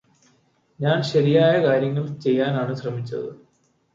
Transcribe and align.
ഞാന് 0.79 1.03
ശരിയായ 1.03 1.51
കാര്യങ്ങള് 1.63 2.09
ചെയ്യാനാണ് 2.17 2.73
ശ്രമിച്ചത് 2.75 3.29